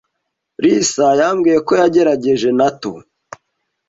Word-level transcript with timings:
Lisa 0.61 1.07
yambwiye 1.19 1.57
ko 1.67 1.71
yagerageje 1.81 2.49
natto. 2.57 2.91